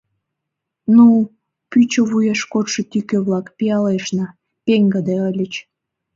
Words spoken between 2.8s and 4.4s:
тӱкӧ-влак, пиалешна,